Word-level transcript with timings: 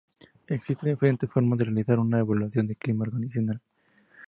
Existen 0.47 0.89
diferentes 0.89 1.29
formas 1.29 1.59
de 1.59 1.65
realizar 1.65 1.99
una 1.99 2.17
evaluación 2.17 2.65
de 2.65 2.75
clima 2.75 3.03
organizacional. 3.03 3.61